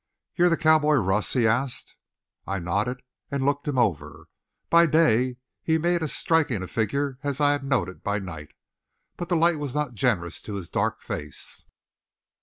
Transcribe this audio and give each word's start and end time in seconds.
"You're 0.35 0.49
the 0.49 0.57
cowboy 0.57 0.95
Russ?" 0.95 1.33
he 1.33 1.45
asked. 1.45 1.95
I 2.47 2.57
nodded 2.57 3.03
and 3.29 3.45
looked 3.45 3.67
him 3.67 3.77
over. 3.77 4.29
By 4.67 4.87
day 4.87 5.37
he 5.61 5.77
made 5.77 6.01
as 6.01 6.11
striking 6.11 6.63
a 6.63 6.67
figure 6.67 7.19
as 7.21 7.39
I 7.39 7.51
had 7.51 7.63
noted 7.63 8.01
by 8.01 8.17
night, 8.17 8.55
but 9.15 9.29
the 9.29 9.35
light 9.35 9.59
was 9.59 9.75
not 9.75 9.93
generous 9.93 10.41
to 10.41 10.55
his 10.55 10.71
dark 10.71 11.01
face. 11.03 11.65